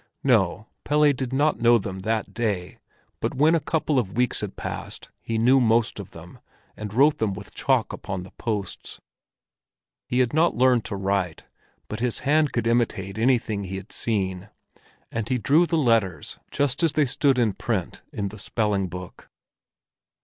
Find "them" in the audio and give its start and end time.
1.77-1.99, 6.09-6.39, 7.19-7.33